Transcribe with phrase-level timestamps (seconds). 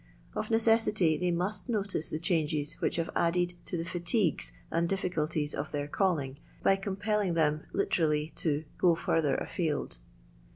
[0.33, 5.71] Of necessity they must notice ges which have added to the £stigues and ss of
[5.71, 9.99] their calling, by compelling them, to "go further afield."